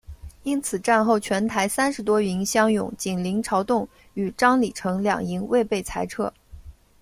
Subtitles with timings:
[0.41, 6.33] 因此战后全台三十多营乡勇仅林朝栋与张李成两营未被裁撤。